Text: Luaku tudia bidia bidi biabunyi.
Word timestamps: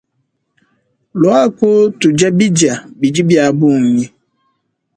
Luaku 1.19 1.69
tudia 1.99 2.29
bidia 2.37 2.73
bidi 2.99 3.21
biabunyi. 3.29 4.05